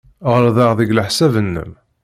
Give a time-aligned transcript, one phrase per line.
[0.31, 1.71] Ɣelḍeɣ deg leḥsab-nnem.